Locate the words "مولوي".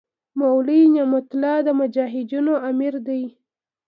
0.39-0.81